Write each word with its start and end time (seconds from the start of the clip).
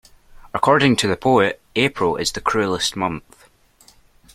According 0.51 0.95
to 0.95 1.07
the 1.07 1.15
poet, 1.15 1.61
April 1.75 2.15
is 2.15 2.31
the 2.31 2.41
cruellest 2.41 2.95
month 2.95 3.45